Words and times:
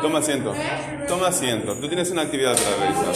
Toma 0.00 0.18
asiento. 0.18 0.54
Toma 1.06 1.28
asiento. 1.28 1.74
Tú 1.74 1.88
tienes 1.88 2.10
una 2.10 2.22
actividad 2.22 2.56
para 2.56 2.76
realizar. 2.76 3.14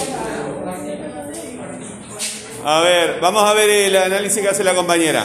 A 2.64 2.80
ver, 2.80 3.20
vamos 3.20 3.42
a 3.42 3.54
ver 3.54 3.70
el 3.70 3.96
análisis 3.96 4.42
que 4.42 4.48
hace 4.48 4.62
la 4.64 4.74
compañera. 4.74 5.24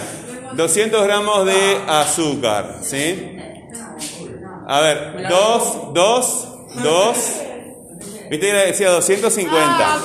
200 0.54 1.04
gramos 1.04 1.46
de 1.46 1.82
azúcar, 1.86 2.78
¿sí? 2.82 3.38
A 4.68 4.80
ver, 4.80 5.28
2, 5.30 5.94
2, 5.94 6.48
2. 6.84 7.18
¿Viste 8.30 8.48
que 8.48 8.54
decía 8.54 8.90
250? 8.92 10.00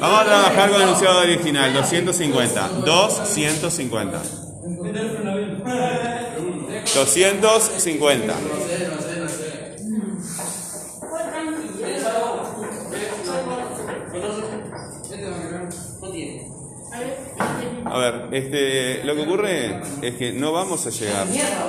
Vamos 0.00 0.20
a 0.20 0.24
trabajar 0.24 0.70
con 0.70 0.76
el 0.76 0.82
enunciado 0.82 1.20
original, 1.20 1.72
250. 1.72 2.68
250. 2.84 4.45
250. 6.94 8.34
A 17.84 17.98
ver, 17.98 18.28
este, 18.32 19.04
lo 19.04 19.14
que 19.14 19.22
ocurre 19.22 19.80
es 20.02 20.14
que 20.16 20.32
no 20.32 20.52
vamos 20.52 20.86
a 20.86 20.90
llegar. 20.90 21.26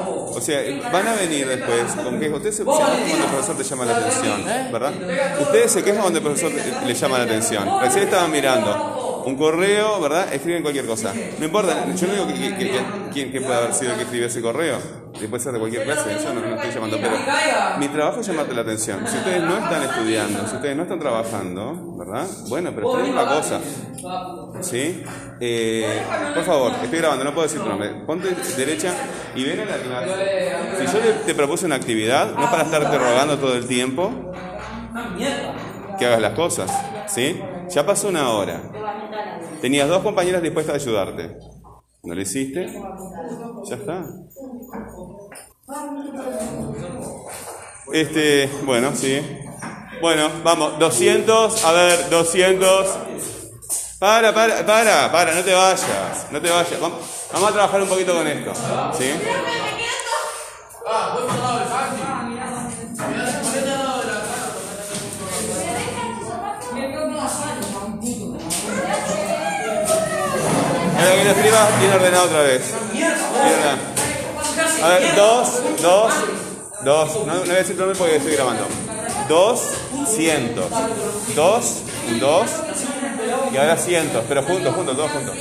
O 0.08 0.42
sea, 0.42 0.62
van 0.92 1.08
a 1.08 1.14
venir 1.14 1.48
después 1.48 1.94
con 2.04 2.20
que 2.20 2.30
ustedes 2.30 2.58
se 2.58 2.64
quejan 2.66 2.80
cuando 2.80 3.24
el 3.24 3.30
profesor 3.30 3.58
te 3.58 3.64
llama 3.64 3.86
la 3.86 3.98
atención, 3.98 4.46
¿verdad? 4.72 4.94
Ustedes 5.42 5.72
se 5.72 5.84
quejan 5.84 6.02
cuando 6.02 6.20
el 6.20 6.26
profesor 6.26 6.52
le 6.86 6.94
llama 6.94 7.18
la 7.20 7.24
atención. 7.26 7.82
Recién 7.82 8.04
estaban 8.06 8.32
mirando 8.32 8.97
un 9.28 9.36
correo, 9.36 10.00
¿verdad? 10.00 10.34
Escriben 10.34 10.62
cualquier 10.62 10.86
cosa. 10.86 11.14
No 11.38 11.46
importa, 11.46 11.86
yo 11.94 12.08
no 12.08 12.14
digo 12.14 12.28
que, 12.28 12.56
que, 12.56 13.30
quién 13.30 13.44
puede 13.44 13.58
haber 13.58 13.74
sido 13.74 13.92
el 13.92 13.98
que 13.98 14.04
escribió 14.04 14.28
ese 14.28 14.42
correo. 14.42 14.78
Puede 15.30 15.44
ser 15.44 15.52
de 15.52 15.60
cualquier 15.60 15.84
clase, 15.84 16.16
eso 16.16 16.34
no, 16.34 16.42
no 16.42 16.56
estoy 16.56 16.72
llamando. 16.72 16.98
Pero 17.02 17.18
mi 17.80 17.88
trabajo 17.90 18.22
es 18.22 18.28
llamarte 18.28 18.54
la 18.54 18.62
atención. 18.62 19.06
Si 19.06 19.18
ustedes 19.18 19.42
no 19.42 19.58
están 19.58 19.84
estudiando, 19.84 20.48
si 20.48 20.56
ustedes 20.56 20.78
no 20.78 20.84
están 20.84 21.00
trabajando, 21.00 21.96
¿verdad? 21.98 22.26
Bueno, 22.48 22.72
pero 22.74 22.92
esperen 22.92 23.14
una 23.14 23.28
cosa. 23.28 23.60
¿Sí? 24.62 25.04
Eh, 25.40 26.02
por 26.34 26.44
favor, 26.44 26.72
estoy 26.84 27.00
grabando, 27.00 27.26
no 27.26 27.34
puedo 27.34 27.48
decir 27.48 27.62
tu 27.62 27.68
nombre. 27.68 27.90
Ponte 28.06 28.30
derecha 28.56 28.94
y 29.36 29.44
ven 29.44 29.60
a 29.60 29.66
la 29.66 29.78
clase. 29.78 30.56
Si 30.80 30.86
yo 30.86 31.00
te 31.26 31.36
propuse 31.36 31.66
una 31.66 31.76
actividad, 31.76 32.34
no 32.34 32.44
es 32.44 32.50
para 32.50 32.64
estarte 32.64 32.98
rogando 32.98 33.38
todo 33.38 33.56
el 33.56 33.68
tiempo 33.68 34.32
que 35.98 36.06
hagas 36.06 36.22
las 36.22 36.34
cosas. 36.34 36.72
¿Sí? 37.08 37.42
Ya 37.70 37.86
pasó 37.86 38.08
una 38.08 38.30
hora. 38.30 38.62
Tenías 39.62 39.90
dos 39.90 40.04
compañeras 40.04 40.42
dispuestas 40.42 40.76
a 40.76 40.78
ayudarte. 40.78 41.38
¿No 42.04 42.16
lo 42.16 42.22
hiciste? 42.22 42.68
Ya 43.70 43.76
está. 43.76 44.06
Este, 47.92 48.50
bueno, 48.64 48.96
sí. 48.96 49.22
Bueno, 50.02 50.30
vamos, 50.44 50.78
200, 50.80 51.66
a 51.66 51.72
ver, 51.72 52.10
200. 52.10 52.98
Para, 54.00 54.34
para, 54.34 54.66
para, 54.66 55.12
para, 55.12 55.34
no 55.34 55.44
te 55.44 55.54
vayas, 55.54 56.28
no 56.32 56.40
te 56.40 56.50
vayas. 56.52 56.80
Vamos, 56.80 57.00
vamos 57.34 57.50
a 57.50 57.54
trabajar 57.54 57.82
un 57.82 57.90
poquito 57.90 58.14
con 58.14 58.28
esto. 58.28 58.54
¿Sí? 58.98 59.12
Lo 71.08 71.80
bien 71.80 71.94
ordenado 71.94 72.26
otra 72.26 72.42
vez. 72.42 72.74
Bien. 72.92 73.14
A 74.84 74.88
ver, 74.90 75.16
dos, 75.16 75.82
dos, 75.82 76.14
dos. 76.84 77.26
No, 77.26 77.40
voy 77.40 77.50
a 77.50 77.54
decir 77.54 77.78
nombre 77.78 77.98
porque 77.98 78.18
estoy 78.18 78.34
grabando. 78.34 78.66
Dos, 79.30 79.62
cientos. 80.08 80.70
Dos, 81.34 81.84
dos. 82.20 82.52
Y 83.54 83.58
ahora 83.58 83.78
cientos, 83.78 84.24
pero 84.28 84.44
juntos, 84.44 84.76
juntos, 84.76 84.96
todos 84.96 85.12
juntos. 85.12 85.36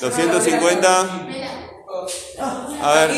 Doscientos 0.00 0.42
cincuenta. 0.44 1.06
A 2.80 2.94
ver. 2.94 3.10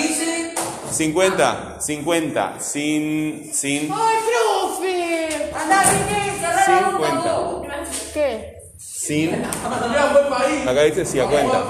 50, 0.91 1.77
50, 1.81 2.61
sin, 2.61 3.51
sin. 3.53 3.91
¡Ay, 3.93 4.17
profe! 4.27 5.51
¡Anda, 5.55 5.83
50. 6.67 7.83
¿Qué? 8.15 8.55
Sin. 8.79 9.45
Acá 10.67 10.83
dice 10.83 11.05
si 11.05 11.21
a 11.21 11.27
cuenta. 11.27 11.65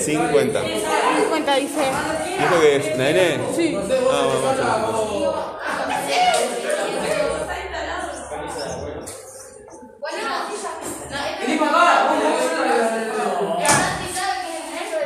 50. 0.00 0.62
50 0.62 1.54
dice. 1.56 1.92
¿Y 2.38 2.42
esto 2.42 2.60
qué 2.60 2.76
es? 2.76 2.98
¿Nene? 2.98 3.38
Sí. 3.54 3.76
Ah, 4.10 4.26
vamos 4.26 4.44
a 4.44 4.50
hacer. 4.52 5.07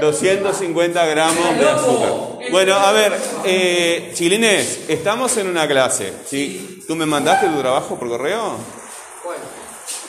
250 0.02 1.06
gramos 1.06 1.58
de 1.58 1.68
azúcar. 1.68 2.12
Bueno, 2.50 2.74
a 2.74 2.90
ver, 2.92 3.12
eh, 3.44 4.12
chilines, 4.14 4.80
estamos 4.88 5.36
en 5.36 5.48
una 5.48 5.66
clase. 5.68 6.12
¿sí? 6.28 6.82
¿Tú 6.86 6.96
me 6.96 7.06
mandaste 7.06 7.46
tu 7.48 7.58
trabajo 7.60 7.96
por 7.98 8.08
correo? 8.08 8.56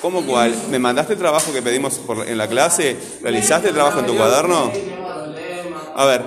¿Cómo 0.02 0.26
cuál? 0.26 0.54
¿Me 0.70 0.80
mandaste 0.80 1.14
el 1.14 1.20
trabajo 1.20 1.54
que 1.54 1.62
pedimos 1.62 1.94
por- 2.00 2.28
en 2.28 2.38
la 2.38 2.48
clase? 2.48 2.98
¿Realizaste 3.22 3.70
el 3.70 3.74
trabajo 3.74 4.00
en 4.00 4.06
tu 4.08 4.16
cuaderno? 4.18 4.72
A 5.96 6.06
ver, 6.06 6.24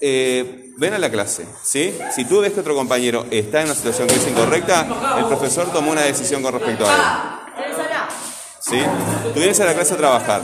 eh, 0.00 0.72
ven 0.76 0.94
a 0.94 0.98
la 0.98 1.10
clase, 1.10 1.46
¿sí? 1.62 1.96
Si 2.14 2.24
tú 2.26 2.40
ves 2.40 2.52
que 2.52 2.60
otro 2.60 2.74
compañero 2.74 3.24
está 3.30 3.60
en 3.60 3.66
una 3.66 3.74
situación 3.74 4.08
que 4.08 4.16
es 4.16 4.26
incorrecta, 4.28 4.86
el 5.18 5.24
profesor 5.26 5.72
tomó 5.72 5.92
una 5.92 6.02
decisión 6.02 6.42
con 6.42 6.52
respecto 6.52 6.84
a 6.86 6.94
él. 6.94 7.00
¿Sí? 8.60 8.82
Tú 9.32 9.38
vienes 9.40 9.58
a 9.60 9.64
la 9.64 9.74
clase 9.74 9.94
a 9.94 9.96
trabajar. 9.96 10.42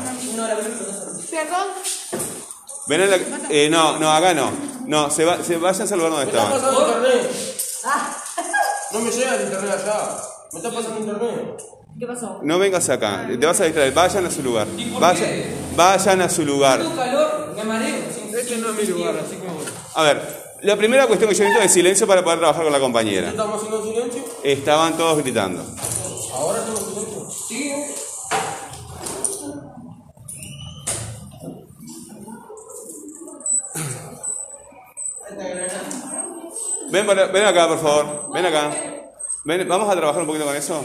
¿Perdón? 2.87 2.87
Ven 2.89 3.00
a 3.03 3.06
la... 3.06 3.49
eh, 3.50 3.69
no, 3.71 3.99
no, 3.99 4.12
acá 4.12 4.34
no. 4.34 4.50
No, 4.87 5.11
se, 5.11 5.25
va, 5.25 5.43
se 5.43 5.56
vayan 5.56 5.89
al 5.93 5.99
lugar 5.99 6.12
donde 6.12 6.27
estaban. 6.27 6.53
pasando 6.53 6.81
internet. 6.87 7.31
No 8.93 9.00
me 9.00 9.11
llega 9.11 9.34
el 9.37 9.43
internet 9.43 9.71
allá. 9.83 10.17
Me 10.53 10.59
está 10.59 10.71
pasando 10.71 11.00
internet. 11.00 11.62
¿Qué 11.99 12.06
pasó? 12.06 12.41
No 12.43 12.59
vengas 12.59 12.89
acá, 12.89 13.27
te 13.28 13.47
vas 13.47 13.61
a 13.61 13.65
distraer. 13.65 13.93
Vayan 13.93 14.27
a 14.27 14.31
su 14.31 14.43
lugar. 14.43 14.67
Vayan, 14.99 15.31
vayan 15.77 16.21
a 16.22 16.28
su 16.28 16.45
lugar. 16.45 16.81
calor, 16.97 17.53
me 17.56 17.65
mareo. 17.65 17.97
Este 18.37 18.56
no 18.56 18.71
es 18.71 18.77
mi 18.77 18.84
lugar, 18.87 19.15
así 19.16 19.37
que 19.37 19.47
A 19.95 20.03
ver, 20.03 20.45
la 20.62 20.77
primera 20.77 21.06
cuestión 21.06 21.31
que 21.31 21.37
yo 21.37 21.45
necesito 21.45 21.65
es 21.65 21.72
silencio 21.72 22.06
para 22.06 22.25
poder 22.25 22.41
trabajar 22.41 22.65
con 22.65 22.72
la 22.72 22.81
compañera. 22.81 23.28
estamos 23.28 23.56
haciendo 23.56 23.83
silencio. 23.84 24.25
Estaban 24.43 24.97
todos 24.97 25.19
gritando. 25.22 25.65
Ahora 26.33 26.59
estamos 26.59 26.81
en 26.81 26.87
silencio. 26.95 27.31
Sí. 27.49 27.72
Ven, 36.94 37.06
para- 37.06 37.27
ven 37.27 37.44
acá, 37.44 37.66
por 37.66 37.81
favor. 37.82 38.31
Ven 38.32 38.47
acá. 38.47 38.71
Ven, 39.44 39.66
vamos 39.69 39.91
a 39.91 39.97
trabajar 39.97 40.21
un 40.21 40.28
poquito 40.28 40.44
con 40.44 40.55
eso. 40.55 40.81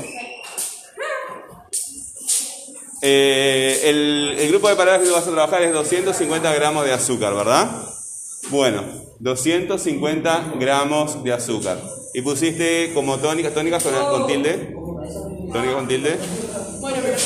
Eh, 3.04 3.82
el, 3.86 4.36
el 4.40 4.50
grupo 4.50 4.70
de 4.70 4.76
palabras 4.76 5.04
que 5.04 5.08
tú 5.08 5.14
vas 5.14 5.28
a 5.28 5.32
trabajar 5.32 5.62
es 5.62 5.72
250 5.72 6.52
gramos 6.56 6.84
de 6.84 6.94
azúcar, 6.94 7.36
¿verdad? 7.36 7.70
Bueno, 8.50 8.84
250 9.20 10.54
gramos 10.60 11.24
de 11.24 11.32
azúcar. 11.32 11.78
Y 12.16 12.24
pusiste 12.24 12.92
como 12.96 13.20
tónicas, 13.20 13.54
tónicas 13.54 13.84
con, 13.84 13.94
con 13.94 14.26
tilde. 14.26 14.74
Tónicas 15.54 15.76
con 15.76 15.88
tilde. 15.88 16.18
Bueno, 16.82 16.98
pero 17.04 17.18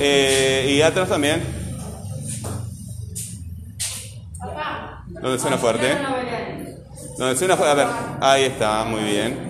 Eh, 0.00 0.74
y 0.76 0.82
atrás 0.82 1.08
también. 1.08 1.57
Donde 5.20 5.38
suena 5.38 5.58
fuerte. 5.58 5.96
Donde 7.16 7.36
suena 7.36 7.56
fuerte. 7.56 7.72
A 7.72 7.74
ver, 7.74 7.86
ahí 8.20 8.44
está, 8.44 8.84
muy 8.84 9.02
bien. 9.02 9.48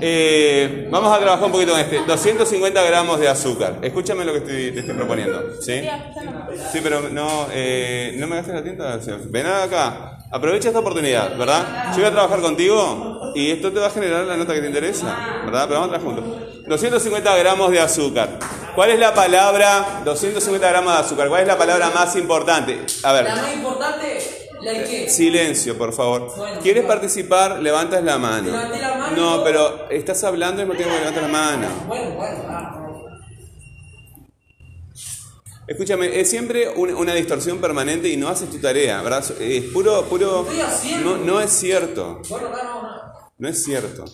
Eh, 0.00 0.88
vamos 0.90 1.14
a 1.14 1.18
trabajar 1.18 1.46
un 1.46 1.52
poquito 1.52 1.72
con 1.72 1.80
este. 1.80 2.04
250 2.06 2.82
gramos 2.82 3.18
de 3.18 3.28
azúcar. 3.28 3.78
Escúchame 3.82 4.24
lo 4.24 4.32
que 4.32 4.38
estoy, 4.38 4.72
te 4.72 4.80
estoy 4.80 4.94
proponiendo. 4.94 5.42
¿Sí? 5.60 5.80
Sí, 6.72 6.80
pero 6.82 7.08
no, 7.10 7.46
eh, 7.50 8.14
no 8.18 8.26
me 8.26 8.36
gastes 8.36 8.54
la 8.54 8.62
tinta. 8.62 8.98
Ven 9.30 9.46
acá. 9.46 10.18
Aprovecha 10.30 10.68
esta 10.68 10.80
oportunidad, 10.80 11.36
¿verdad? 11.36 11.92
Yo 11.92 11.98
voy 11.98 12.06
a 12.06 12.10
trabajar 12.10 12.40
contigo 12.40 13.32
y 13.34 13.52
esto 13.52 13.72
te 13.72 13.78
va 13.78 13.86
a 13.86 13.90
generar 13.90 14.24
la 14.24 14.36
nota 14.36 14.54
que 14.54 14.60
te 14.60 14.66
interesa, 14.66 15.42
¿verdad? 15.44 15.66
Pero 15.68 15.80
vamos 15.80 15.94
a 15.94 15.98
trabajar 15.98 16.24
juntos. 16.24 16.66
250 16.66 17.36
gramos 17.36 17.70
de 17.70 17.80
azúcar. 17.80 18.30
¿Cuál 18.74 18.90
es 18.90 18.98
la 18.98 19.14
palabra? 19.14 20.02
250 20.04 20.68
gramos 20.68 20.92
de 20.92 20.98
azúcar. 20.98 21.28
¿Cuál 21.28 21.42
es 21.42 21.48
la 21.48 21.56
palabra 21.56 21.90
más 21.94 22.16
importante? 22.16 22.84
A 23.04 23.12
ver. 23.12 23.24
La 23.24 23.36
más 23.36 23.54
importante, 23.54 24.35
Silencio, 25.08 25.76
por 25.78 25.92
favor. 25.92 26.32
Bueno, 26.36 26.60
¿Quieres 26.60 26.84
participar? 26.84 27.60
Levantas 27.60 28.02
la 28.02 28.18
mano. 28.18 28.50
La 28.50 28.94
mano. 28.96 29.16
No, 29.16 29.44
pero 29.44 29.88
estás 29.90 30.22
hablando 30.24 30.62
y 30.62 30.66
no 30.66 30.74
tengo 30.74 30.90
que 30.90 30.98
levantar 30.98 31.22
la 31.22 31.28
mano. 31.28 31.68
Bueno, 31.86 32.10
bueno, 32.16 32.42
ah. 32.48 32.72
Escúchame, 35.68 36.20
es 36.20 36.30
siempre 36.30 36.68
un- 36.68 36.94
una 36.94 37.12
distorsión 37.14 37.58
permanente 37.58 38.08
y 38.08 38.16
no 38.16 38.28
haces 38.28 38.48
tu 38.50 38.58
tarea, 38.60 39.02
¿verdad? 39.02 39.24
Es 39.40 39.64
puro, 39.72 40.04
puro. 40.04 40.46
No, 41.02 41.16
no 41.16 41.40
es 41.40 41.50
cierto. 41.50 42.20
No, 43.38 43.48
es 43.48 43.64
cierto. 43.64 44.04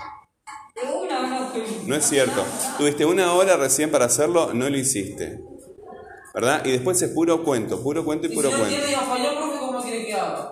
No 1.87 1.94
es 1.94 2.05
cierto. 2.06 2.43
Tuviste 2.78 3.05
una 3.05 3.34
hora 3.34 3.56
recién 3.56 3.90
para 3.90 4.06
hacerlo, 4.06 4.55
no 4.55 4.69
lo 4.70 4.76
hiciste. 4.78 5.40
¿Verdad? 6.34 6.64
Y 6.64 6.70
después 6.70 7.00
es 7.02 7.10
puro 7.10 7.44
cuento, 7.44 7.82
puro 7.82 8.02
cuento 8.02 8.26
y 8.26 8.31
puro 8.34 8.48
cuento. 8.48 8.75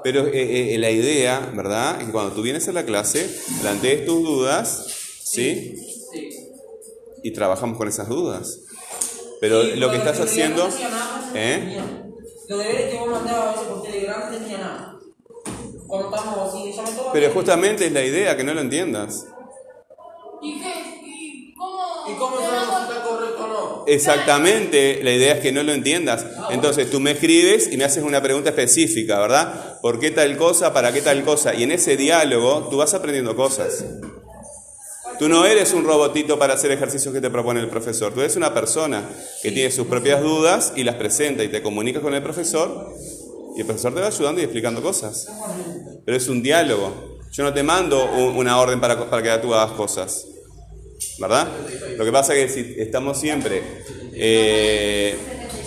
Pero 0.03 0.27
eh, 0.27 0.75
eh, 0.75 0.79
la 0.79 0.91
idea, 0.91 1.51
¿verdad? 1.55 2.01
Es 2.01 2.07
que 2.07 2.13
cuando 2.13 2.33
tú 2.33 2.43
vienes 2.43 2.69
a 2.69 2.73
la 2.73 2.85
clase, 2.85 3.29
plantees 3.61 4.07
tus 4.07 4.23
dudas, 4.23 4.87
¿sí? 5.23 5.75
Sí. 6.13 6.31
Y 7.23 7.33
trabajamos 7.33 7.77
con 7.77 7.89
esas 7.89 8.09
dudas. 8.09 8.61
Pero 9.41 9.63
Sí, 9.63 9.77
lo 9.77 9.91
que 9.91 9.97
estás 9.97 10.21
haciendo... 10.21 10.69
¿Eh? 11.35 11.81
Los 12.49 12.59
deberes 12.59 12.91
que 12.91 12.99
vos 12.99 13.09
mandabas 13.09 13.47
a 13.47 13.51
veces 13.53 13.69
por 13.69 13.83
Telegram 13.83 14.21
no 14.21 14.39
tenía 14.39 14.59
nada. 14.59 14.99
Cuando 15.87 16.17
estamos 16.17 16.49
así, 16.49 16.73
ya 16.73 16.83
me. 16.83 16.91
Pero 17.13 17.33
justamente 17.33 17.87
es 17.87 17.93
la 17.93 18.03
idea, 18.03 18.37
que 18.37 18.43
no 18.43 18.55
lo 18.55 18.61
entiendas. 18.61 19.27
¿Y 20.43 20.61
qué? 20.61 21.01
¿Y 21.05 21.55
cómo? 21.55 22.09
¿Y 22.09 22.15
cómo 22.15 22.37
sabemos 22.41 22.77
si 22.77 22.93
está 22.93 23.05
correcto 23.05 23.45
o 23.45 23.47
no? 23.47 23.71
Exactamente, 23.93 25.01
la 25.03 25.13
idea 25.13 25.35
es 25.35 25.41
que 25.41 25.51
no 25.51 25.63
lo 25.65 25.73
entiendas. 25.73 26.25
Entonces 26.51 26.89
tú 26.91 27.01
me 27.01 27.11
escribes 27.13 27.69
y 27.73 27.77
me 27.77 27.85
haces 27.85 28.05
una 28.05 28.23
pregunta 28.23 28.51
específica, 28.51 29.19
¿verdad? 29.19 29.81
¿Por 29.81 29.99
qué 29.99 30.11
tal 30.13 30.37
cosa? 30.37 30.73
¿Para 30.73 30.93
qué 30.93 31.03
tal 31.03 31.25
cosa? 31.25 31.55
Y 31.55 31.65
en 31.65 31.73
ese 31.73 31.97
diálogo 31.97 32.69
tú 32.71 32.77
vas 32.77 32.95
aprendiendo 32.95 33.35
cosas. 33.35 33.85
Tú 35.19 35.29
no 35.29 35.45
eres 35.45 35.73
un 35.75 35.85
robotito 35.85 36.39
para 36.39 36.55
hacer 36.55 36.71
ejercicios 36.71 37.13
que 37.13 37.21
te 37.21 37.31
propone 37.31 37.61
el 37.61 37.69
profesor. 37.69 38.15
Tú 38.15 38.21
eres 38.21 38.37
una 38.37 38.55
persona 38.55 39.03
que 39.43 39.51
tiene 39.53 39.71
sus 39.71 39.87
propias 39.87 40.23
dudas 40.23 40.73
y 40.77 40.85
las 40.85 40.95
presenta 40.95 41.43
y 41.43 41.49
te 41.49 41.61
comunicas 41.61 42.01
con 42.01 42.15
el 42.15 42.23
profesor 42.23 42.95
y 43.57 43.61
el 43.61 43.67
profesor 43.67 43.93
te 43.95 44.01
va 44.01 44.07
ayudando 44.07 44.41
y 44.41 44.45
explicando 44.45 44.81
cosas. 44.83 45.27
Pero 46.05 46.17
es 46.17 46.29
un 46.29 46.43
diálogo. 46.43 47.19
Yo 47.33 47.43
no 47.43 47.53
te 47.53 47.63
mando 47.63 48.05
un- 48.13 48.37
una 48.37 48.59
orden 48.61 48.81
para, 48.81 49.11
para 49.11 49.23
que 49.23 49.43
tú 49.43 49.53
hagas 49.55 49.73
cosas. 49.73 50.27
¿Verdad? 51.19 51.49
Lo 51.97 52.05
que 52.05 52.13
pasa 52.13 52.35
es 52.35 52.53
que 52.53 52.63
si 52.63 52.81
estamos 52.81 53.19
siempre 53.21 53.63
eh, 54.15 55.17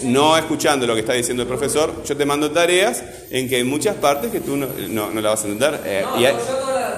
no 0.03 0.37
escuchando 0.37 0.85
lo 0.87 0.93
que 0.93 1.01
está 1.01 1.13
diciendo 1.13 1.43
el 1.43 1.49
profesor, 1.49 2.03
yo 2.03 2.17
te 2.17 2.25
mando 2.25 2.51
tareas 2.51 3.03
en 3.29 3.47
que 3.47 3.57
hay 3.57 3.63
muchas 3.63 3.95
partes 3.95 4.31
que 4.31 4.39
tú 4.39 4.57
no, 4.57 4.67
no, 4.89 5.11
no 5.11 5.21
la 5.21 5.29
vas 5.29 5.43
a 5.43 5.47
entender. 5.47 5.81
eh, 5.85 6.05
y, 6.19 6.25
hay, 6.25 6.35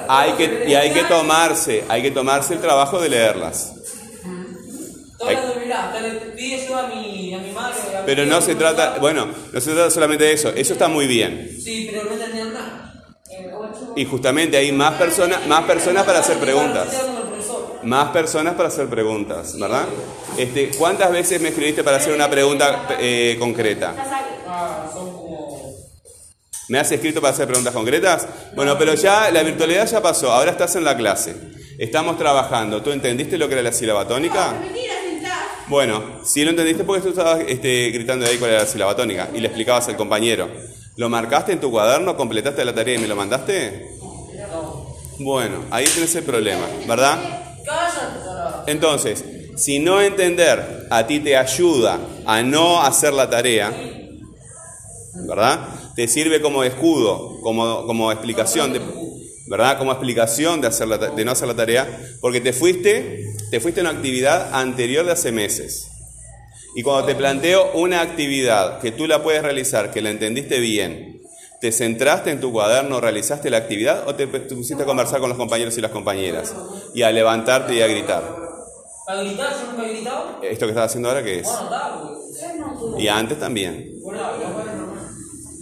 hay 0.08 0.32
que, 0.32 0.64
y 0.68 0.74
hay 0.74 0.90
que 0.92 1.04
tomarse, 1.04 1.84
hay 1.88 2.02
que 2.02 2.10
tomarse 2.10 2.54
el 2.54 2.60
trabajo 2.60 3.00
de 3.00 3.08
leerlas. 3.08 3.72
Pero 8.04 8.26
no 8.26 8.40
se 8.40 8.54
trata, 8.54 8.98
bueno, 9.00 9.28
no 9.52 9.60
se 9.60 9.72
trata 9.72 9.90
solamente 9.90 10.24
de 10.24 10.32
eso, 10.32 10.50
eso 10.50 10.72
está 10.74 10.88
muy 10.88 11.06
bien. 11.06 11.50
Sí, 11.62 11.90
pero 11.90 12.04
no 12.04 12.52
nada. 12.52 12.92
Y 13.96 14.04
justamente 14.04 14.56
hay 14.56 14.72
más 14.72 14.94
personas, 14.94 15.46
más 15.46 15.64
personas 15.64 16.04
para 16.04 16.20
hacer 16.20 16.38
preguntas. 16.38 16.86
Estaba 16.92 17.06
con 17.12 17.16
el 17.16 17.28
profesor. 17.28 17.75
Más 17.86 18.10
personas 18.10 18.54
para 18.54 18.68
hacer 18.68 18.88
preguntas, 18.88 19.56
¿verdad? 19.56 19.84
Este, 20.36 20.70
¿Cuántas 20.70 21.12
veces 21.12 21.40
me 21.40 21.50
escribiste 21.50 21.84
para 21.84 21.98
hacer 21.98 22.12
una 22.12 22.28
pregunta 22.28 22.88
eh, 22.98 23.36
concreta? 23.38 23.94
¿Me 26.68 26.80
has 26.80 26.90
escrito 26.90 27.20
para 27.20 27.32
hacer 27.32 27.46
preguntas 27.46 27.72
concretas? 27.72 28.26
Bueno, 28.56 28.76
pero 28.76 28.94
ya 28.94 29.30
la 29.30 29.44
virtualidad 29.44 29.88
ya 29.88 30.02
pasó, 30.02 30.32
ahora 30.32 30.50
estás 30.50 30.74
en 30.74 30.82
la 30.82 30.96
clase. 30.96 31.36
Estamos 31.78 32.18
trabajando. 32.18 32.82
¿Tú 32.82 32.90
entendiste 32.90 33.38
lo 33.38 33.46
que 33.46 33.54
era 33.54 33.62
la 33.62 33.70
sílaba 33.70 34.08
tónica? 34.08 34.54
Bueno, 35.68 36.24
si 36.24 36.42
lo 36.42 36.50
entendiste 36.50 36.82
porque 36.82 37.02
tú 37.02 37.10
estabas 37.10 37.38
este, 37.46 37.90
gritando 37.90 38.26
ahí 38.26 38.36
cuál 38.38 38.50
era 38.50 38.60
la 38.62 38.66
sílaba 38.66 38.96
tónica 38.96 39.28
y 39.32 39.38
le 39.38 39.46
explicabas 39.46 39.86
al 39.86 39.96
compañero. 39.96 40.48
¿Lo 40.96 41.08
marcaste 41.08 41.52
en 41.52 41.60
tu 41.60 41.70
cuaderno, 41.70 42.16
completaste 42.16 42.64
la 42.64 42.74
tarea 42.74 42.96
y 42.96 42.98
me 42.98 43.06
lo 43.06 43.14
mandaste? 43.14 43.92
Bueno, 45.20 45.66
ahí 45.70 45.84
tienes 45.84 46.12
el 46.16 46.24
problema, 46.24 46.66
¿verdad? 46.88 47.45
Entonces, 48.66 49.24
si 49.56 49.78
no 49.78 50.00
entender 50.00 50.86
a 50.90 51.06
ti 51.06 51.20
te 51.20 51.36
ayuda 51.36 51.98
a 52.26 52.42
no 52.42 52.82
hacer 52.82 53.12
la 53.12 53.30
tarea, 53.30 53.72
¿verdad? 55.26 55.68
Te 55.94 56.06
sirve 56.08 56.42
como 56.42 56.62
escudo, 56.62 57.40
como, 57.40 57.86
como 57.86 58.12
explicación, 58.12 58.72
de, 58.72 58.80
¿verdad? 59.46 59.78
Como 59.78 59.92
explicación 59.92 60.60
de, 60.60 60.68
hacer 60.68 60.88
la 60.88 60.98
de 60.98 61.24
no 61.24 61.32
hacer 61.32 61.48
la 61.48 61.54
tarea, 61.54 61.88
porque 62.20 62.40
te 62.40 62.52
fuiste, 62.52 63.24
te 63.50 63.60
fuiste 63.60 63.80
a 63.80 63.84
una 63.84 63.92
actividad 63.92 64.54
anterior 64.54 65.06
de 65.06 65.12
hace 65.12 65.32
meses. 65.32 65.88
Y 66.74 66.82
cuando 66.82 67.06
te 67.06 67.14
planteo 67.14 67.72
una 67.72 68.02
actividad 68.02 68.80
que 68.80 68.92
tú 68.92 69.06
la 69.06 69.22
puedes 69.22 69.42
realizar, 69.42 69.90
que 69.90 70.02
la 70.02 70.10
entendiste 70.10 70.60
bien, 70.60 71.22
¿te 71.62 71.72
centraste 71.72 72.30
en 72.30 72.40
tu 72.40 72.52
cuaderno, 72.52 73.00
realizaste 73.00 73.48
la 73.48 73.56
actividad 73.56 74.06
o 74.06 74.14
te 74.14 74.26
pusiste 74.26 74.82
a 74.82 74.86
conversar 74.86 75.20
con 75.20 75.30
los 75.30 75.38
compañeros 75.38 75.78
y 75.78 75.80
las 75.80 75.90
compañeras? 75.90 76.54
Y 76.94 77.02
a 77.02 77.10
levantarte 77.10 77.74
y 77.74 77.80
a 77.80 77.86
gritar. 77.86 78.45
¿Para 79.06 79.22
gritar? 79.22 79.52
¿Yo 79.52 79.70
nunca 79.72 79.86
he 79.88 79.92
gritado? 79.94 80.40
¿Esto 80.42 80.66
que 80.66 80.70
estás 80.72 80.86
haciendo 80.90 81.08
ahora 81.08 81.22
qué 81.22 81.38
es? 81.40 81.46
Bueno, 81.46 81.62
está, 81.64 82.00
pues. 82.02 83.02
Y 83.02 83.08
antes 83.08 83.38
también. 83.38 84.00
Bueno, 84.02 84.20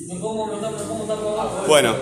me 0.08 0.14
pongo, 0.20 0.46
me, 0.46 0.54
tapo- 0.60 0.76
me 0.78 0.84
pongo 0.84 1.02
un 1.02 1.08
tapo 1.08 1.28
abajo. 1.30 1.64
Bueno, 1.66 1.94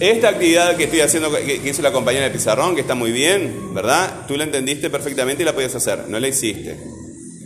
esta 0.00 0.28
actividad 0.30 0.76
que 0.76 0.84
estoy 0.84 1.00
haciendo, 1.00 1.30
que, 1.32 1.60
que 1.62 1.68
hizo 1.70 1.82
la 1.82 1.92
compañera 1.92 2.24
de 2.26 2.30
Pizarrón, 2.30 2.74
que 2.74 2.80
está 2.82 2.94
muy 2.94 3.12
bien, 3.12 3.74
¿verdad? 3.74 4.26
Tú 4.28 4.36
la 4.36 4.44
entendiste 4.44 4.90
perfectamente 4.90 5.42
y 5.42 5.46
la 5.46 5.54
podías 5.54 5.74
hacer, 5.74 6.08
no 6.08 6.18
la 6.20 6.28
hiciste. 6.28 6.78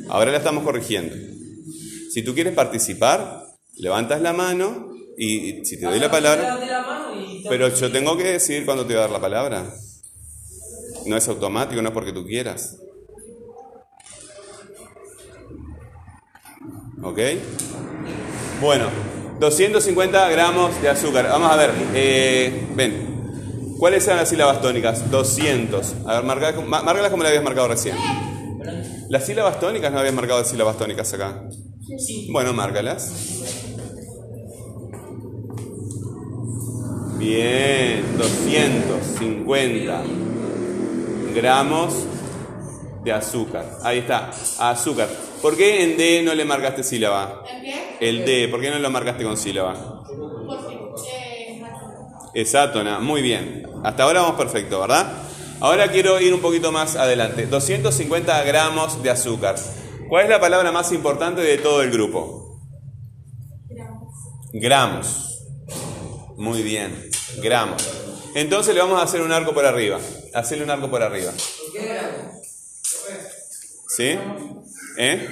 Ahora 0.08 0.30
la 0.32 0.38
estamos 0.38 0.64
corrigiendo. 0.64 1.14
Si 2.10 2.22
tú 2.22 2.34
quieres 2.34 2.54
participar, 2.54 3.44
levantas 3.76 4.20
la 4.20 4.32
mano 4.32 4.88
y, 5.16 5.64
si 5.64 5.78
te 5.78 5.86
doy 5.86 5.98
la 5.98 6.10
palabra... 6.10 6.56
Mano 6.86 7.20
y- 7.20 7.44
Pero 7.48 7.68
yo 7.68 7.90
tengo 7.92 8.16
que 8.16 8.24
decir 8.24 8.64
cuándo 8.64 8.84
te 8.84 8.94
voy 8.94 8.98
a 8.98 9.02
dar 9.02 9.10
la 9.10 9.20
palabra. 9.20 9.72
No 11.06 11.16
es 11.16 11.28
automático, 11.28 11.80
no 11.82 11.88
es 11.88 11.94
porque 11.94 12.12
tú 12.12 12.24
quieras. 12.24 12.76
¿Ok? 17.04 17.18
Bueno, 18.60 18.86
250 19.40 20.28
gramos 20.30 20.80
de 20.80 20.88
azúcar. 20.88 21.26
Vamos 21.28 21.50
a 21.50 21.56
ver, 21.56 21.70
eh, 21.94 22.66
ven. 22.74 23.14
¿Cuáles 23.78 24.06
eran 24.06 24.18
las 24.18 24.28
sílabas 24.28 24.60
tónicas? 24.62 25.10
200. 25.10 25.94
A 26.06 26.14
ver, 26.16 26.24
marca- 26.24 26.60
márcalas 26.60 27.10
como 27.10 27.22
le 27.22 27.28
habías 27.28 27.44
marcado 27.44 27.68
recién. 27.68 27.96
Las 29.08 29.26
sílabas 29.26 29.60
tónicas 29.60 29.92
no 29.92 29.98
habías 29.98 30.14
marcado 30.14 30.42
sílabas 30.44 30.78
tónicas 30.78 31.12
acá. 31.12 31.42
Bueno, 32.32 32.52
márcalas. 32.54 33.12
Bien, 37.18 38.04
250 38.18 40.02
gramos 41.34 41.94
de 43.04 43.12
azúcar. 43.12 43.78
Ahí 43.82 43.98
está, 43.98 44.30
azúcar. 44.58 45.08
¿Por 45.44 45.58
qué 45.58 45.82
en 45.82 45.98
D 45.98 46.22
no 46.22 46.34
le 46.34 46.46
marcaste 46.46 46.82
sílaba? 46.82 47.44
¿En 47.46 47.62
qué? 47.62 47.96
El 48.00 48.24
D, 48.24 48.48
¿por 48.48 48.62
qué 48.62 48.70
no 48.70 48.78
lo 48.78 48.88
marcaste 48.88 49.24
con 49.24 49.36
sílaba? 49.36 49.74
Porque, 50.06 51.60
Exactona, 52.32 52.98
muy 52.98 53.20
bien. 53.20 53.68
Hasta 53.84 54.04
ahora 54.04 54.22
vamos 54.22 54.36
perfecto, 54.36 54.80
¿verdad? 54.80 55.06
Ahora 55.60 55.90
quiero 55.90 56.18
ir 56.18 56.32
un 56.32 56.40
poquito 56.40 56.72
más 56.72 56.96
adelante. 56.96 57.44
250 57.44 58.42
gramos 58.44 59.02
de 59.02 59.10
azúcar. 59.10 59.56
¿Cuál 60.08 60.24
es 60.24 60.30
la 60.30 60.40
palabra 60.40 60.72
más 60.72 60.92
importante 60.92 61.42
de 61.42 61.58
todo 61.58 61.82
el 61.82 61.90
grupo? 61.90 62.62
Gramos. 64.54 65.44
Muy 66.38 66.62
bien, 66.62 67.10
gramos. 67.42 67.86
Entonces 68.34 68.74
le 68.74 68.80
vamos 68.80 68.98
a 68.98 69.02
hacer 69.02 69.20
un 69.20 69.30
arco 69.30 69.52
por 69.52 69.66
arriba. 69.66 70.00
Hacerle 70.32 70.64
un 70.64 70.70
arco 70.70 70.88
por 70.88 71.02
arriba. 71.02 71.32
¿Sí? 73.88 74.16
¿Eh? 74.96 75.28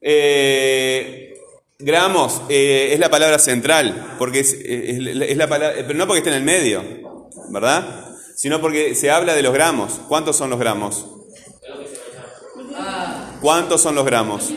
Eh, 0.00 1.34
gramos 1.78 2.42
eh, 2.48 2.90
es 2.92 3.00
la 3.00 3.10
palabra 3.10 3.38
central, 3.38 4.16
porque 4.18 4.40
es, 4.40 5.36
la 5.36 5.48
palabra, 5.48 5.76
pero 5.86 5.98
no 5.98 6.06
porque 6.06 6.18
esté 6.18 6.30
en 6.30 6.36
el 6.36 6.42
medio, 6.42 7.28
¿verdad? 7.50 8.06
Sino 8.36 8.60
porque 8.60 8.94
se 8.94 9.10
habla 9.10 9.34
de 9.34 9.42
los 9.42 9.52
gramos. 9.52 10.00
¿Cuántos 10.08 10.36
son 10.36 10.50
los 10.50 10.58
gramos? 10.58 11.06
¿Cuántos 13.40 13.80
son 13.80 13.94
los 13.94 14.04
gramos? 14.04 14.52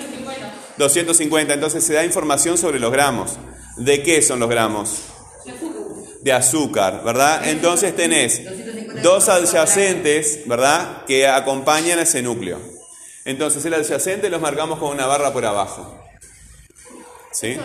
250. 0.77 1.53
Entonces 1.53 1.83
se 1.83 1.93
da 1.93 2.03
información 2.03 2.57
sobre 2.57 2.79
los 2.79 2.91
gramos. 2.91 3.37
¿De 3.77 4.03
qué 4.03 4.21
son 4.21 4.39
los 4.39 4.49
gramos? 4.49 5.03
De 6.21 6.31
azúcar, 6.31 7.03
¿verdad? 7.03 7.49
Entonces 7.49 7.95
tenés 7.95 8.41
dos 9.01 9.29
adyacentes, 9.29 10.47
¿verdad? 10.47 11.05
Que 11.05 11.27
acompañan 11.27 11.97
a 11.97 12.03
ese 12.03 12.21
núcleo. 12.21 12.70
Entonces 13.25 13.63
el 13.65 13.73
adyacente 13.73 14.29
los 14.29 14.41
marcamos 14.41 14.79
con 14.79 14.89
una 14.89 15.05
barra 15.05 15.31
por 15.31 15.45
abajo. 15.45 16.03
¿Sí? 17.31 17.57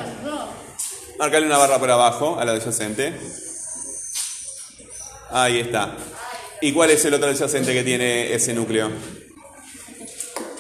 Marcarle 1.19 1.47
una 1.47 1.59
barra 1.59 1.79
por 1.79 1.91
abajo 1.91 2.39
al 2.39 2.49
adyacente. 2.49 3.15
Ahí 5.31 5.61
está. 5.61 5.97
¿Y 6.61 6.73
cuál 6.73 6.91
es 6.91 7.05
el 7.05 7.15
otro 7.15 7.29
adyacente 7.29 7.73
que 7.73 7.83
tiene 7.83 8.33
ese 8.35 8.53
núcleo? 8.53 8.91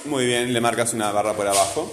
Muy 0.06 0.26
bien, 0.26 0.52
le 0.52 0.60
marcas 0.60 0.94
una 0.94 1.10
barra 1.12 1.34
por 1.34 1.46
abajo. 1.46 1.90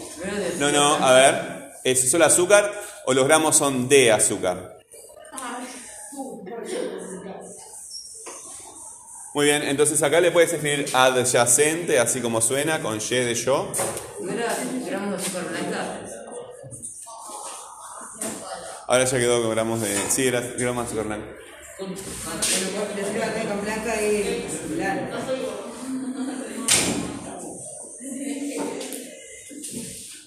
No, 0.60 0.72
no, 0.72 0.96
a 0.96 1.14
ver. 1.14 1.64
¿Es 1.84 2.10
solo 2.10 2.26
azúcar 2.26 2.72
o 3.06 3.14
los 3.14 3.26
gramos 3.26 3.58
son 3.58 3.90
de 3.90 4.12
azúcar? 4.12 4.80
Muy 9.34 9.46
bien, 9.46 9.64
entonces 9.64 10.02
acá 10.04 10.22
le 10.22 10.30
puedes 10.30 10.54
escribir 10.54 10.86
adyacente, 10.94 12.00
así 12.00 12.22
como 12.22 12.40
suena, 12.40 12.82
con 12.82 13.00
Y 13.00 13.16
de 13.16 13.34
yo. 13.34 13.72
Ahora 18.88 19.06
ya 19.06 19.18
quedó 19.18 19.42
con 19.42 19.52
gramos 19.52 19.82
de. 19.82 19.98
Sí, 20.10 20.28
era 20.28 20.40
gramos 20.40 20.94
de 20.94 21.02
blanca. 21.02 21.26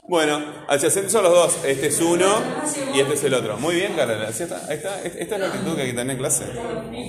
Bueno, 0.09 0.65
adyacentes 0.69 1.13
son 1.13 1.23
los 1.23 1.33
dos. 1.33 1.65
Este 1.65 1.89
es 1.89 2.01
uno 2.01 2.27
y 2.93 3.01
este 3.01 3.15
es 3.15 3.25
el 3.25 3.35
otro. 3.35 3.57
Muy 3.59 3.77
bien, 3.77 3.95
Carla. 3.95 4.27
Ahí 4.27 4.33
está. 4.33 4.73
Esta 4.73 5.03
es 5.05 5.31
la 5.31 5.47
actitud 5.47 5.77
que 5.77 5.83
hay 5.83 5.91
que 5.91 5.97
tener 5.97 6.11
en 6.11 6.19
clase. 6.19 6.45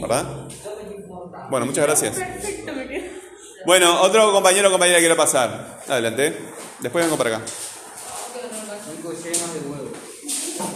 ¿Verdad? 0.02 0.48
Bueno, 1.50 1.66
muchas 1.66 1.86
gracias. 1.86 2.16
Bueno, 3.66 4.02
otro 4.02 4.32
compañero 4.32 4.70
o 4.70 4.72
compañera 4.72 5.00
quiere 5.00 5.16
pasar. 5.16 5.82
Adelante. 5.88 6.38
Después 6.80 7.06
vengo 7.06 7.18
para 7.18 7.38
acá. 7.38 7.46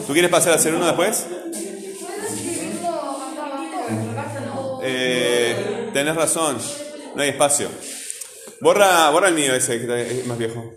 ¿Tú 0.08 0.14
quieres 0.14 0.32
pasar 0.32 0.54
a 0.54 0.56
hacer 0.56 0.74
uno 0.74 0.86
después? 0.86 1.26
Eh, 4.84 5.90
tenés 5.94 6.16
razón. 6.16 6.58
No 7.16 7.22
hay 7.22 7.30
espacio. 7.30 7.70
Borra, 8.60 9.10
borra 9.10 9.28
el 9.28 9.36
mío 9.36 9.54
ese, 9.54 9.86
que 9.86 10.20
es 10.20 10.28
más 10.28 10.38
viejo. 10.38 10.74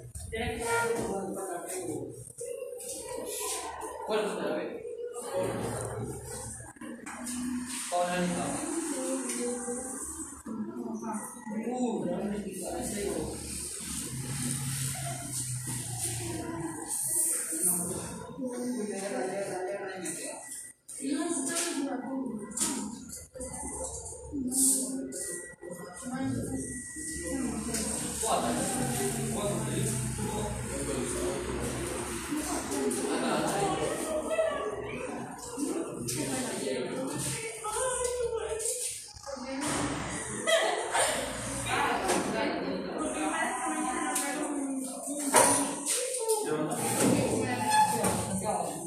¿Cuál 4.07 4.21
es 4.21 4.55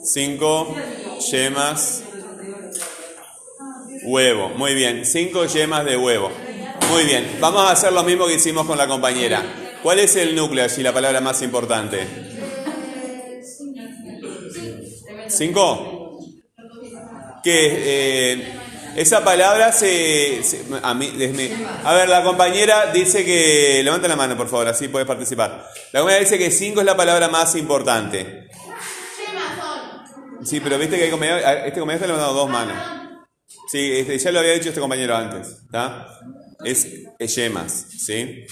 Cinco 0.08 0.74
yemas. 1.30 2.02
Huevo. 4.04 4.50
Muy 4.56 4.74
bien. 4.74 5.06
Cinco 5.06 5.46
yemas 5.46 5.84
de 5.84 5.98
huevo. 5.98 6.32
Muy 6.90 7.04
bien. 7.04 7.38
Vamos 7.42 7.68
a 7.68 7.72
hacer 7.72 7.92
lo 7.92 8.04
mismo 8.04 8.26
que 8.26 8.36
hicimos 8.36 8.66
con 8.66 8.78
la 8.78 8.88
compañera. 8.88 9.44
¿Cuál 9.84 10.00
es 10.00 10.16
el 10.16 10.34
núcleo 10.34 10.64
allí, 10.64 10.82
la 10.82 10.94
palabra 10.94 11.20
más 11.20 11.42
importante? 11.42 12.08
¿Cinco? 15.28 16.20
Que 17.44 18.32
eh, 18.32 18.54
esa 18.96 19.26
palabra 19.26 19.74
se... 19.74 20.42
a, 20.82 20.94
mí, 20.94 21.12
a 21.84 21.94
ver, 21.94 22.08
la 22.08 22.24
compañera 22.24 22.94
dice 22.94 23.26
que... 23.26 23.82
Levanta 23.84 24.08
la 24.08 24.16
mano, 24.16 24.38
por 24.38 24.48
favor, 24.48 24.70
así 24.70 24.88
puedes 24.88 25.08
participar. 25.08 25.70
La 25.92 26.00
compañera 26.00 26.24
dice 26.24 26.38
que 26.38 26.50
cinco 26.50 26.80
es 26.80 26.86
la 26.86 26.96
palabra 26.96 27.28
más 27.28 27.56
importante. 27.56 28.47
Sí, 30.44 30.60
pero 30.60 30.78
viste 30.78 30.98
que 30.98 31.04
hay 31.06 31.12
a 31.44 31.66
este 31.66 31.80
compañero 31.80 32.06
está 32.06 32.08
levantando 32.08 32.34
dos 32.42 32.50
manos. 32.50 32.78
Sí, 33.72 33.92
este, 33.94 34.18
ya 34.18 34.32
lo 34.32 34.40
había 34.40 34.54
dicho 34.54 34.70
este 34.70 34.82
compañero 34.82 35.16
antes. 35.16 35.48
¿Está? 35.66 36.08
Es, 36.64 36.88
es 37.20 37.36
yemas, 37.36 37.72
¿sí? 37.98 38.46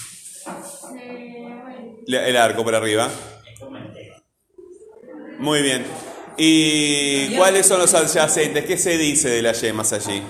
Le- 2.07 2.29
El 2.29 2.37
arco 2.37 2.63
por 2.63 2.75
arriba. 2.75 3.09
Muy 5.39 5.61
bien. 5.61 5.85
¿Y 6.37 7.35
cuáles 7.35 7.65
son 7.67 7.79
los 7.79 7.93
adyacentes? 7.93 8.65
¿Qué 8.65 8.77
se 8.77 8.97
dice 8.97 9.29
de 9.29 9.41
las 9.41 9.61
yemas 9.61 9.93
allí? 9.93 10.21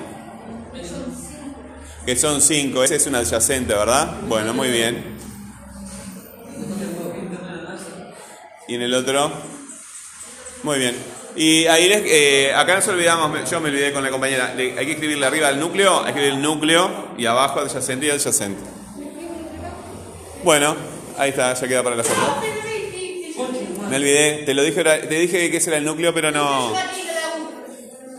Que 2.05 2.15
son 2.15 2.41
cinco. 2.41 2.83
Ese 2.83 2.95
es 2.95 3.07
un 3.07 3.15
adyacente, 3.15 3.73
¿verdad? 3.73 4.21
Bueno, 4.27 4.53
muy 4.53 4.69
bien. 4.69 5.15
¿Y 8.67 8.75
en 8.75 8.81
el 8.81 8.93
otro? 8.93 9.31
Muy 10.63 10.79
bien. 10.79 10.95
Y 11.35 11.65
ahí 11.67 11.89
les, 11.89 12.01
eh, 12.05 12.53
acá 12.55 12.75
nos 12.75 12.87
olvidamos, 12.87 13.49
yo 13.49 13.59
me 13.59 13.69
olvidé 13.69 13.91
con 13.91 14.01
la 14.03 14.09
compañera, 14.09 14.53
le- 14.55 14.77
hay 14.79 14.85
que 14.85 14.93
escribirle 14.93 15.25
arriba 15.25 15.49
al 15.49 15.59
núcleo, 15.59 15.97
hay 15.99 16.05
que 16.13 16.19
escribir 16.19 16.33
el 16.33 16.41
núcleo 16.41 17.09
y 17.17 17.25
abajo 17.25 17.59
adyacente 17.59 18.05
y 18.05 18.09
adyacente. 18.09 18.61
Bueno, 20.43 20.75
ahí 21.17 21.31
está, 21.31 21.53
ya 21.53 21.67
queda 21.67 21.83
para 21.83 21.95
la 21.97 22.03
foto. 22.03 22.41
Me 23.89 23.97
olvidé, 23.97 24.43
te 24.45 24.53
lo 24.53 24.63
dije, 24.63 24.83
te 24.83 25.15
dije 25.19 25.51
que 25.51 25.57
ese 25.57 25.69
era 25.71 25.77
el 25.77 25.83
núcleo, 25.85 26.13
pero 26.13 26.31
no. 26.31 26.73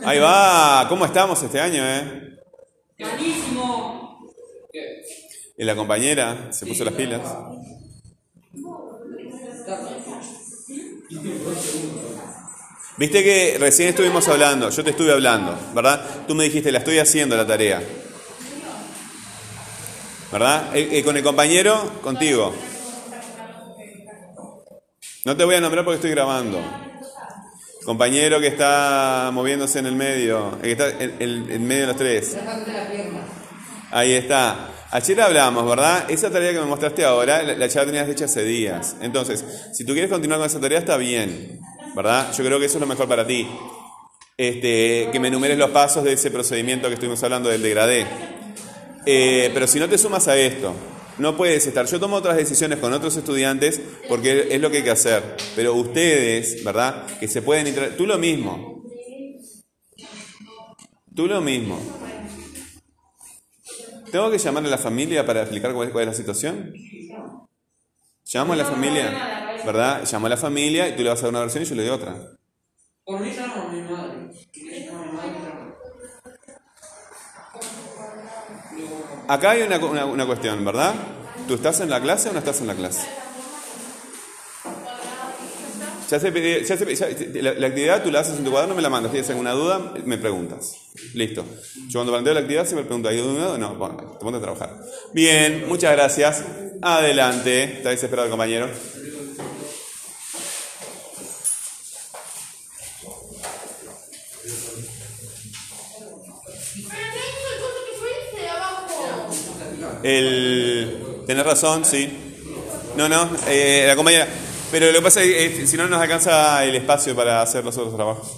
Ahí 0.05 0.19
va, 0.19 0.87
¿cómo 0.89 1.07
estamos 1.07 1.43
este 1.43 1.59
año, 1.59 1.83
eh? 1.85 2.37
¡Buenísimo! 2.99 4.21
Y 5.59 5.65
la 5.65 5.75
compañera 5.75 6.53
se 6.53 6.67
puso 6.67 6.85
las 6.85 6.95
pilas. 6.95 7.23
Viste 12.97 13.23
que 13.23 13.57
recién 13.59 13.91
estuvimos 13.91 14.27
hablando, 14.27 14.71
yo 14.71 14.83
te 14.83 14.91
estuve 14.91 15.13
hablando, 15.13 15.59
¿verdad? 15.75 16.03
Tú 16.27 16.35
me 16.35 16.45
dijiste, 16.45 16.73
la 16.73 16.79
estoy 16.79 16.99
haciendo 16.99 17.37
la 17.37 17.47
tarea. 17.47 17.83
¿Verdad? 20.33 20.75
Eh, 20.75 20.89
eh, 20.93 21.05
con 21.05 21.15
el 21.17 21.23
compañero, 21.23 22.01
contigo. 22.03 22.55
No 25.25 25.37
te 25.37 25.45
voy 25.45 25.57
a 25.57 25.61
nombrar 25.61 25.85
porque 25.85 25.97
estoy 25.97 26.11
grabando. 26.11 26.59
Compañero 27.85 28.41
que 28.41 28.47
está 28.47 29.31
moviéndose 29.33 29.79
en 29.79 29.87
el 29.87 29.95
medio, 29.95 30.59
que 30.63 30.73
está 30.73 30.89
en 30.99 31.67
medio 31.67 31.83
de 31.83 31.87
los 31.89 31.97
tres. 31.97 32.37
Ahí 33.91 34.13
está. 34.13 34.71
Ayer 34.91 35.21
hablamos, 35.21 35.69
¿verdad? 35.69 36.11
Esa 36.11 36.31
tarea 36.31 36.53
que 36.53 36.61
me 36.61 36.67
mostraste 36.67 37.05
ahora, 37.05 37.43
la, 37.43 37.55
la 37.55 37.67
ya 37.67 37.81
la 37.81 37.87
tenías 37.87 38.09
hecha 38.09 38.25
hace 38.25 38.43
días. 38.43 38.97
Entonces, 39.03 39.45
si 39.73 39.85
tú 39.85 39.93
quieres 39.93 40.11
continuar 40.11 40.39
con 40.39 40.47
esa 40.47 40.61
tarea, 40.61 40.79
está 40.79 40.97
bien, 40.97 41.61
¿verdad? 41.97 42.31
Yo 42.37 42.45
creo 42.45 42.61
que 42.61 42.67
eso 42.67 42.77
es 42.77 42.81
lo 42.83 42.87
mejor 42.87 43.09
para 43.09 43.27
ti. 43.27 43.49
Este, 44.37 45.09
que 45.11 45.19
me 45.19 45.29
enumeres 45.29 45.57
los 45.57 45.71
pasos 45.71 46.05
de 46.05 46.13
ese 46.13 46.31
procedimiento 46.31 46.89
que 46.89 46.95
estuvimos 46.95 47.23
hablando 47.23 47.49
del 47.49 47.63
degradé. 47.63 48.07
Eh, 49.07 49.51
pero 49.55 49.67
si 49.67 49.79
no 49.81 49.89
te 49.89 49.97
sumas 49.97 50.29
a 50.29 50.37
esto, 50.37 50.75
no 51.17 51.37
puedes 51.39 51.67
estar. 51.67 51.87
Yo 51.87 51.99
tomo 51.99 52.17
otras 52.17 52.37
decisiones 52.37 52.79
con 52.79 52.93
otros 52.93 53.17
estudiantes 53.17 53.81
porque 54.09 54.49
es 54.51 54.61
lo 54.61 54.71
que 54.71 54.79
hay 54.79 54.83
que 54.85 54.91
hacer. 54.91 55.37
Pero 55.57 55.73
ustedes, 55.73 56.63
¿verdad? 56.63 57.07
Que 57.19 57.29
se 57.29 57.41
pueden 57.41 57.67
inter- 57.69 57.97
Tú 57.97 58.07
lo 58.07 58.19
mismo. 58.19 58.85
Tú 61.15 61.27
lo 61.27 61.41
mismo. 61.41 61.81
¿Tengo 64.13 64.31
que 64.31 64.37
llamar 64.39 64.67
a 64.67 64.69
la 64.69 64.79
familia 64.79 65.25
para 65.25 65.41
explicar 65.43 65.73
cuál 65.73 65.89
es, 65.89 65.93
cuál 65.93 66.03
es 66.05 66.09
la 66.09 66.15
situación? 66.15 66.73
Llamo 68.33 68.53
a 68.53 68.57
la 68.57 68.65
familia, 68.67 69.46
¿verdad? 69.67 70.03
Llamo 70.11 70.27
a 70.27 70.31
la 70.31 70.37
familia 70.37 70.89
y 70.89 70.97
tú 70.97 71.03
le 71.03 71.09
vas 71.11 71.19
a 71.19 71.23
dar 71.23 71.31
una 71.31 71.41
versión 71.41 71.63
y 71.63 71.67
yo 71.67 71.75
le 71.75 71.83
doy 71.83 71.91
otra. 71.91 72.15
Por 73.05 73.21
mí 73.21 73.31
llamo 73.37 73.69
a 73.69 73.73
mi 73.73 73.81
madre. 73.83 74.31
Acá 79.29 79.51
hay 79.51 79.63
una, 79.63 79.79
una- 79.79 80.07
una 80.07 80.27
cuestión, 80.27 80.65
¿verdad? 80.65 80.95
¿Tú 81.49 81.55
estás 81.55 81.81
en 81.81 81.91
la 81.91 82.01
clase 82.01 82.29
o 82.29 82.33
no 82.33 82.39
estás 82.39 82.61
en 82.61 82.69
la 82.69 82.75
clase? 82.75 83.07
Ya 86.09 86.21
se, 86.21 86.65
ya 86.65 86.77
se- 86.77 86.95
ya- 86.95 87.43
la, 87.43 87.55
la 87.55 87.67
actividad 87.67 88.05
tú 88.05 88.13
la 88.13 88.21
haces 88.21 88.39
en 88.39 88.45
tu 88.45 88.53
cuaderno, 88.53 88.77
me 88.77 88.83
la 88.83 88.89
mandas. 88.89 89.11
¿Tienes 89.11 89.29
alguna 89.31 89.51
duda? 89.53 89.95
Me 90.05 90.17
preguntas. 90.19 90.77
Listo. 91.15 91.45
Yo 91.89 91.99
cuando 91.99 92.13
planteo 92.13 92.33
la 92.35 92.41
actividad 92.41 92.65
siempre 92.65 92.85
pregunto, 92.85 93.09
¿hay 93.09 93.17
duda? 93.19 93.59
No, 93.59 93.75
bueno, 93.75 93.97
te 93.97 94.25
ponte 94.25 94.39
a 94.39 94.41
trabajar. 94.41 94.77
Bien, 95.13 95.65
muchas 95.67 95.91
gracias. 95.93 96.45
Adelante. 96.81 97.65
Está 97.79 97.91
desesperado 97.91 98.27
el 98.27 98.31
compañero. 98.31 98.69
Pero 106.75 106.89
no 106.89 107.17
hizo 107.17 107.49
el 107.55 107.61
coso 107.61 107.81
que 107.87 107.99
fuiste 107.99 108.41
de 108.43 108.49
abajo. 108.49 109.96
El... 110.07 111.25
Tenés 111.27 111.45
razón, 111.45 111.85
sí. 111.85 112.09
No, 112.97 113.09
no, 113.09 113.29
eh, 113.49 113.85
la 113.89 113.97
compañera. 113.97 114.29
Pero 114.71 114.87
lo 114.87 114.93
que 114.93 115.03
pasa 115.03 115.21
es 115.21 115.27
que 115.27 115.63
eh, 115.63 115.67
si 115.67 115.77
no 115.77 115.89
nos 115.89 116.01
alcanza 116.01 116.65
el 116.65 116.77
espacio 116.77 117.17
para 117.17 117.43
hacer 117.43 117.65
los 117.65 117.77
otros 117.77 117.97
trabajos. 117.97 118.29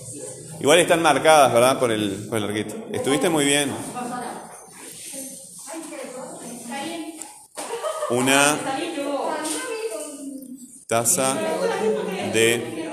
Igual 0.61 0.79
están 0.79 1.03
marcadas, 1.03 1.53
¿verdad? 1.53 1.79
Por 1.79 1.93
el, 1.93 2.27
por 2.27 2.39
el 2.39 2.45
arquito. 2.45 2.75
Estuviste 2.91 3.29
muy 3.29 3.45
bien. 3.45 3.71
Una 8.11 8.59
taza 10.89 11.37
de, 12.33 12.89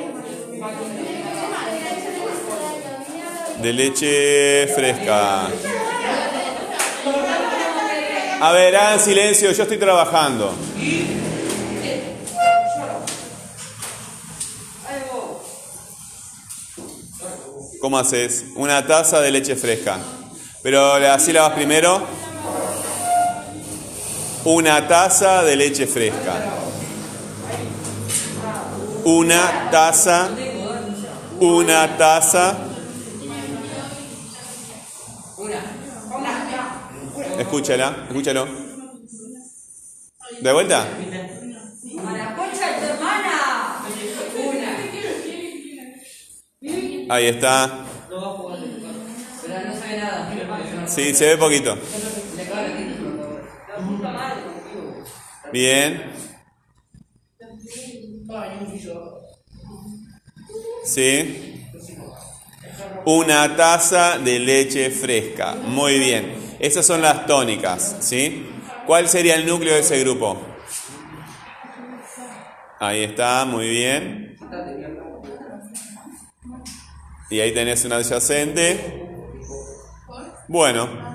de 3.61 3.73
leche 3.73 4.67
fresca. 4.67 5.47
A 8.45 8.51
ver, 8.51 8.75
hagan 8.75 8.99
silencio, 8.99 9.51
yo 9.51 9.63
estoy 9.63 9.79
trabajando. 9.79 10.53
¿Cómo 17.81 17.97
haces? 17.97 18.45
Una 18.55 18.85
taza 18.85 19.19
de 19.21 19.31
leche 19.31 19.55
fresca. 19.55 19.97
Pero 20.61 20.99
la 20.99 21.17
sílabas 21.17 21.53
primero. 21.53 22.05
Una 24.43 24.87
taza 24.87 25.41
de 25.41 25.55
leche 25.55 25.87
fresca. 25.87 26.35
Una 29.05 29.69
taza. 29.71 30.29
Una 31.39 31.97
taza. 31.97 32.64
Escúchala, 37.45 38.05
escúchalo. 38.07 38.47
¿De 40.41 40.51
vuelta? 40.51 40.87
Ahí 47.07 47.27
está. 47.27 47.85
Sí, 50.87 51.13
se 51.13 51.25
ve 51.27 51.37
poquito. 51.37 51.77
Bien. 55.53 56.11
Sí. 60.83 61.61
Una 63.05 63.55
taza 63.55 64.17
de 64.17 64.39
leche 64.39 64.89
fresca. 64.89 65.53
Muy 65.53 65.99
bien. 65.99 66.44
Esas 66.65 66.87
son 66.87 66.99
las 66.99 67.27
tónicas, 67.27 67.97
¿sí? 67.99 68.43
¿Cuál 68.87 69.07
sería 69.07 69.35
el 69.35 69.45
núcleo 69.45 69.75
de 69.75 69.81
ese 69.81 69.99
grupo? 69.99 70.41
Ahí 72.79 73.03
está, 73.03 73.45
muy 73.45 73.69
bien. 73.69 74.35
Y 77.29 77.39
ahí 77.39 77.53
tenés 77.53 77.85
una 77.85 77.97
adyacente. 77.97 79.05
Bueno. 80.47 81.14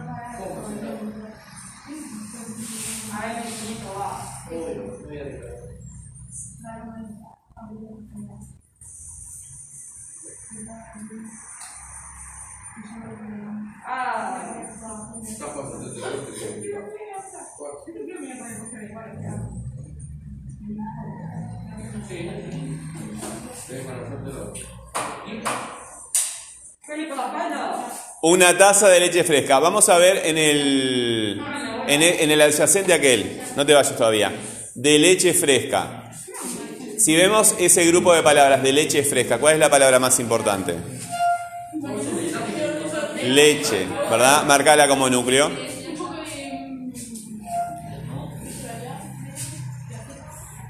Una 28.22 28.56
taza 28.56 28.88
de 28.88 29.00
leche 29.00 29.24
fresca. 29.24 29.58
Vamos 29.58 29.88
a 29.88 29.96
ver 29.96 30.26
en 30.26 30.36
el, 30.36 31.40
en 31.88 32.02
el, 32.02 32.20
en 32.20 32.30
el 32.30 32.40
adyacente 32.40 32.92
aquel. 32.92 33.40
No 33.56 33.64
te 33.64 33.72
vayas 33.72 33.96
todavía. 33.96 34.30
De 34.74 34.98
leche 34.98 35.32
fresca. 35.32 36.12
Si 36.98 37.16
vemos 37.16 37.54
ese 37.58 37.86
grupo 37.86 38.12
de 38.12 38.22
palabras 38.22 38.62
de 38.62 38.74
leche 38.74 39.02
fresca, 39.04 39.38
¿cuál 39.38 39.54
es 39.54 39.60
la 39.60 39.70
palabra 39.70 39.98
más 39.98 40.20
importante? 40.20 40.74
Leche, 43.24 43.86
¿verdad? 44.10 44.44
Marcala 44.44 44.86
como 44.86 45.08
núcleo. 45.08 45.50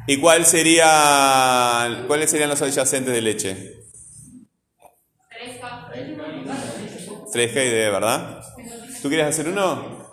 ¿Y 0.06 0.16
cuál 0.18 0.46
sería, 0.46 2.04
cuáles 2.06 2.30
serían 2.30 2.48
los 2.48 2.62
adyacentes 2.62 3.12
de 3.12 3.22
leche? 3.22 3.79
Fresca 7.32 7.62
y 7.62 7.68
de, 7.70 7.90
¿verdad? 7.90 8.42
¿Tú 9.02 9.08
quieres 9.08 9.26
hacer 9.26 9.48
uno? 9.48 10.08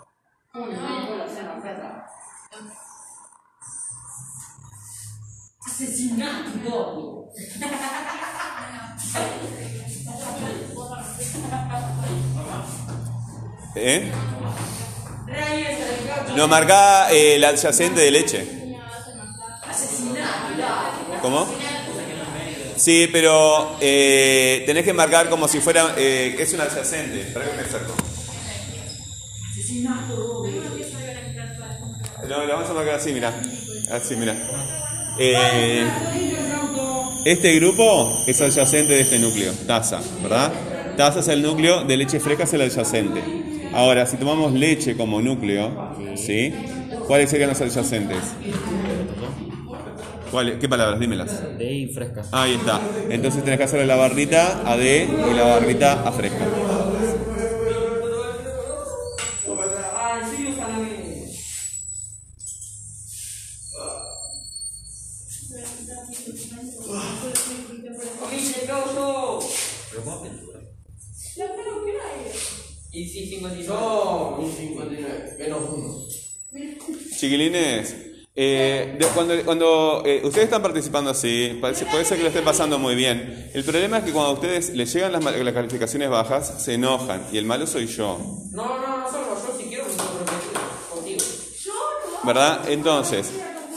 Asesinato. 5.66 7.32
¿Eh? 13.74 14.10
Nos 16.36 16.48
marca 16.48 17.10
el 17.10 17.44
adyacente 17.44 18.00
de 18.00 18.10
leche. 18.10 18.76
¿Cómo? 21.22 21.46
Sí, 22.78 23.08
pero 23.12 23.76
eh, 23.80 24.62
tenés 24.66 24.84
que 24.84 24.92
marcar 24.92 25.28
como 25.28 25.48
si 25.48 25.60
fuera. 25.60 25.94
Eh, 25.96 26.36
es 26.38 26.52
un 26.52 26.60
adyacente. 26.60 27.32
Para 27.32 27.50
que 27.50 27.56
me 27.56 27.62
acerco. 27.62 27.94
No, 32.28 32.44
lo 32.44 32.52
vamos 32.54 32.70
a 32.70 32.74
marcar 32.74 32.94
así, 32.94 33.12
mira. 33.12 33.34
Así, 33.90 34.16
mira. 34.16 34.36
Eh, 35.18 35.84
este 37.24 37.54
grupo 37.56 38.22
es 38.26 38.40
adyacente 38.40 38.94
de 38.94 39.00
este 39.00 39.18
núcleo, 39.18 39.52
taza, 39.66 40.00
¿verdad? 40.22 40.52
Taza 40.96 41.20
es 41.20 41.28
el 41.28 41.42
núcleo, 41.42 41.84
de 41.84 41.96
leche 41.96 42.20
fresca 42.20 42.44
es 42.44 42.52
el 42.52 42.60
adyacente. 42.62 43.22
Ahora, 43.72 44.06
si 44.06 44.16
tomamos 44.16 44.52
leche 44.52 44.96
como 44.96 45.20
núcleo, 45.20 45.94
¿sí? 46.16 46.54
¿Cuáles 47.06 47.30
serían 47.30 47.50
los 47.50 47.60
adyacentes? 47.60 48.18
¿Cuáles? 50.30 50.58
¿Qué 50.58 50.68
palabras? 50.68 51.00
Dímelas. 51.00 51.58
De 51.58 51.68
ahí 51.68 51.86
fresca. 51.88 52.22
Ahí 52.32 52.54
está. 52.54 52.80
Entonces 53.08 53.42
tenés 53.42 53.58
que 53.58 53.64
hacerle 53.64 53.86
la 53.86 53.96
barrita 53.96 54.62
a 54.70 54.76
D 54.76 55.08
y 55.30 55.34
la 55.34 55.44
barrita 55.44 56.06
a 56.06 56.12
fresca. 56.12 56.37
Eh, 78.40 78.94
de- 78.96 79.06
cuando, 79.08 79.34
cuando 79.44 80.02
eh, 80.06 80.20
ustedes 80.22 80.44
están 80.44 80.62
participando 80.62 81.10
así, 81.10 81.58
parece- 81.60 81.86
puede 81.86 82.04
ser 82.04 82.18
que 82.18 82.22
lo 82.22 82.28
estén 82.28 82.44
pasando 82.44 82.78
muy 82.78 82.94
bien. 82.94 83.50
El 83.52 83.64
problema 83.64 83.98
es 83.98 84.04
que 84.04 84.12
cuando 84.12 84.30
a 84.30 84.34
ustedes 84.34 84.70
les 84.70 84.92
llegan 84.92 85.10
las, 85.10 85.24
las 85.24 85.54
calificaciones 85.54 86.08
bajas, 86.08 86.62
se 86.62 86.74
enojan 86.74 87.26
y 87.32 87.38
el 87.38 87.46
malo 87.46 87.66
soy 87.66 87.86
yo. 87.88 88.16
No, 88.52 88.64
no, 88.78 88.98
no 88.98 89.10
salgo 89.10 89.34
yo 89.34 89.58
si 89.58 89.64
quiero, 89.68 89.84
me 89.86 89.90
puedo 89.94 90.18
repetir 90.20 90.52
contigo. 90.88 91.24
¿Verdad? 92.24 92.68
Entonces, 92.70 93.28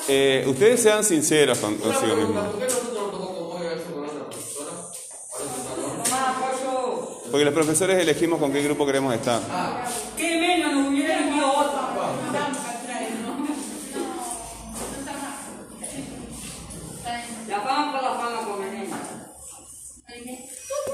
eh, 0.08 0.44
ustedes 0.48 0.80
sean 0.84 1.04
sinceros 1.04 1.58
con, 1.58 1.76
consigo 1.78 2.16
mismos. 2.18 2.48
¿Por 2.50 2.60
qué 2.60 2.66
nosotros 2.66 2.94
nos 2.94 3.12
tocó 3.12 3.34
convocar 3.36 3.66
eso 3.78 3.94
con 3.96 4.04
otra 4.06 4.30
persona? 4.30 4.70
Para 5.32 5.44
ese 5.46 5.64
salón. 5.64 5.98
Mamá, 6.12 6.38
pollo. 6.40 7.22
Porque 7.32 7.46
los 7.46 7.54
profesores 7.56 8.00
elegimos 8.00 8.40
con 8.40 8.52
qué 8.54 8.62
grupo 8.62 8.86
queremos 8.86 9.14
estar. 9.16 9.40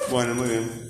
Bueno, 0.10 0.36
muy 0.36 0.50
bien. 0.50 0.87